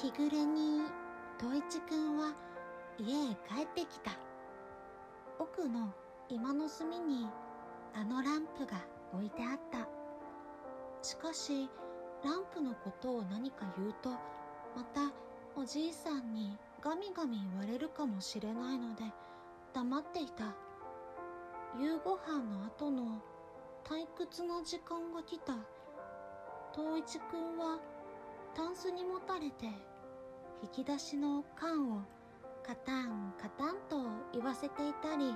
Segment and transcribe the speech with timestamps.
[0.00, 0.82] 日暮れに
[1.40, 2.32] 東一くんは
[3.00, 4.12] 家へ帰ってきた。
[5.40, 5.92] 奥の
[6.28, 7.26] 今の隅に
[7.96, 8.80] あのランプが
[9.12, 9.88] 置いてあった。
[11.02, 11.68] しかし
[12.24, 15.12] ランプのことを何か言うとまた
[15.60, 19.02] おじいさんにガミガミ言われるかもしれないので
[19.74, 20.54] 黙っていた。
[21.76, 23.20] 夕ご飯の後の
[23.82, 25.54] 退屈な時間が来た。
[26.72, 27.80] 東一くんは
[28.54, 29.87] タンスに持たれて
[30.62, 32.02] 引き出しの缶を
[32.66, 35.34] カタンカタンと言わせていたり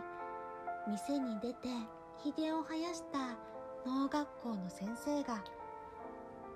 [0.88, 1.68] 店に出て
[2.18, 3.38] ひげを生やした
[3.86, 5.42] 農学校の先生が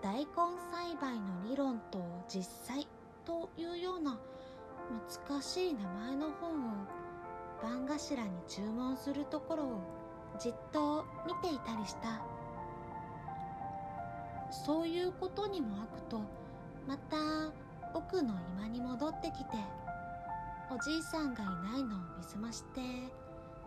[0.03, 0.27] 大根
[0.73, 1.99] 栽培の理論と
[2.29, 2.87] 実際
[3.25, 4.19] というような
[5.29, 6.73] 難しい名前の本を
[7.63, 9.81] 番頭に注文するところを
[10.39, 12.23] じっと見ていたりした
[14.51, 16.21] そういうことにもあくと
[16.87, 17.17] また
[17.97, 19.57] 奥の居間に戻ってきて
[20.71, 22.81] おじいさんがいないのを見すまして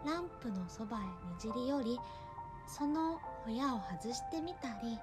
[0.05, 1.07] ランプのそばへに
[1.39, 1.99] じり寄り
[2.67, 4.99] そのホヤを外してみたり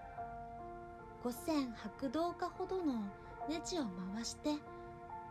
[1.25, 3.03] 五線白銅貨ほどの
[3.49, 3.83] ネジを
[4.15, 4.51] 回して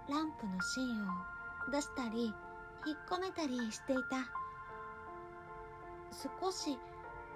[0.09, 2.33] ランプの芯を出したり
[2.85, 4.45] 引っ込めたりしていた。
[6.15, 6.77] 少し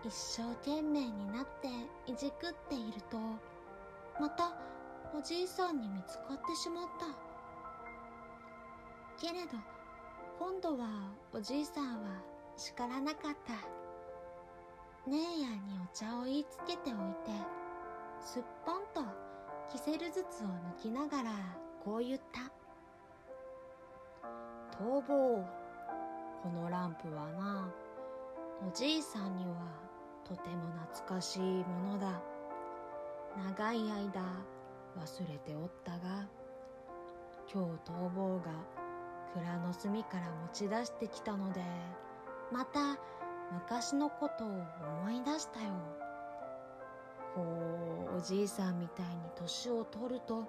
[0.06, 1.68] 一生懸命になって
[2.10, 3.18] いじくっていると
[4.20, 4.54] また
[5.18, 7.06] おじいさんに見つかってしまった。
[9.20, 9.58] けれど
[10.40, 10.88] 今度は
[11.34, 12.10] おじいさんは
[12.56, 13.54] 叱らなかった。
[15.10, 17.32] 姉やにお茶を言いつけておいて
[18.22, 19.02] すっぽんと
[19.72, 20.24] キセル筒を
[20.78, 21.32] 抜きながら
[21.84, 22.42] こう言った
[24.78, 25.46] 逃亡。
[26.44, 27.70] このランプはな
[28.66, 29.56] おじいさんには
[30.24, 32.22] とても懐かしいものだ。
[33.58, 34.22] 長い間
[35.00, 36.28] 忘れておったが
[37.52, 38.52] 今日逃亡が
[39.34, 41.62] 蔵の隅から持ち出してきたので
[42.52, 42.98] また
[43.52, 45.70] 昔のことを思い出したよ。
[47.34, 47.42] こ
[48.14, 50.46] うおじいさんみたいに年を取ると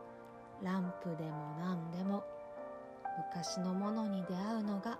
[0.63, 2.25] ランプでも何でも
[3.33, 4.99] 昔のものに出会うのが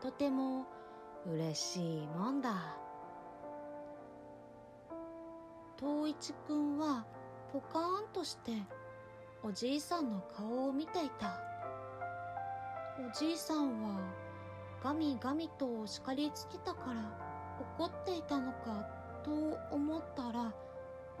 [0.00, 0.66] とても
[1.26, 2.76] 嬉しいもんだ。
[5.78, 7.04] 東一くんは
[7.52, 8.52] ポカーンとして
[9.46, 11.38] おじいさんの顔を見ていた。
[12.98, 14.00] おじいさんは
[14.82, 17.16] ガミガミと叱りつけたから
[17.78, 18.88] 怒っていたのか
[19.22, 20.52] と思ったら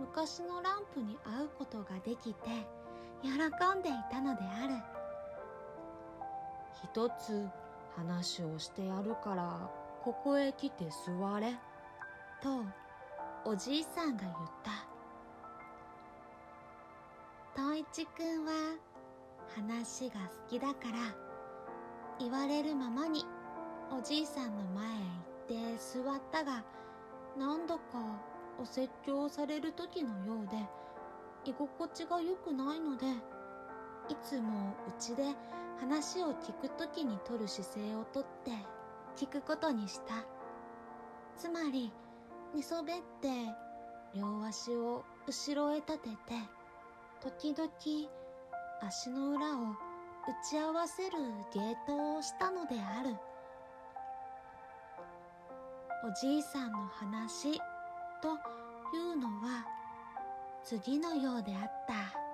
[0.00, 2.48] 昔のランプに会うことができて
[3.22, 4.74] 喜んでいたのである。
[6.82, 7.46] 一つ
[7.94, 9.70] 話をしてやるから
[10.02, 11.54] ここへ来て座れ
[12.42, 12.64] と
[13.48, 14.85] おじいさんが言った。
[17.76, 18.52] 東一くんは
[19.54, 21.14] 話が好きだから
[22.18, 23.26] 言われるままに
[23.92, 24.88] おじいさんの前へ
[25.50, 26.64] 行って座ったが
[27.38, 27.82] 何度か
[28.58, 30.56] お説教される時のようで
[31.44, 33.04] 居心地が良くないので
[34.08, 35.24] いつもうちで
[35.78, 38.52] 話を聞く時に取る姿勢をとって
[39.16, 40.24] 聞くことにした。
[41.36, 41.92] つまり
[42.54, 43.28] 寝そべって
[44.14, 46.16] 両足を後ろへ立てて
[47.20, 47.68] 時々
[48.82, 49.76] 足の裏を打
[50.48, 51.10] ち合わせる
[51.52, 53.16] ゲートをしたのである
[56.08, 57.52] おじいさんの話
[58.20, 58.28] と
[58.94, 59.64] いうのは
[60.64, 62.25] 次のようであった。